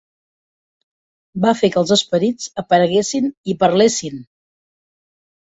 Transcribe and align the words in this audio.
Va 1.43 1.51
fer 1.59 1.69
que 1.75 1.79
els 1.81 1.93
esperits 1.97 2.49
apareguessin 2.63 3.29
i 3.53 3.57
parlessin! 3.67 4.19